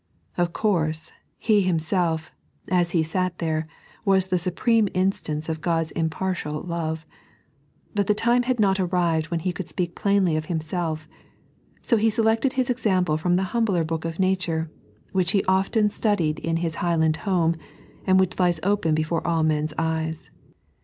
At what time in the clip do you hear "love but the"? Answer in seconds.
6.63-8.15